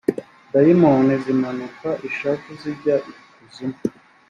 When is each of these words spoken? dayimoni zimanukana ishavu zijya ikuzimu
dayimoni 0.51 1.13
zimanukana 1.23 1.93
ishavu 2.07 2.49
zijya 2.61 2.95
ikuzimu 3.09 3.77